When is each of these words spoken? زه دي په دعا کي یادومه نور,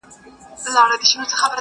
زه 0.13 0.19
دي 0.23 0.29
په 0.63 0.69
دعا 0.75 0.95
کي 1.01 1.05
یادومه 1.09 1.25
نور, 1.39 1.49